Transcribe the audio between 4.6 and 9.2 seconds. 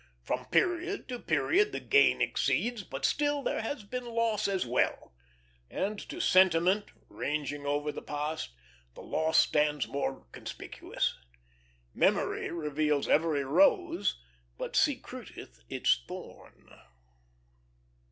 well; and to sentiment, ranging over the past, the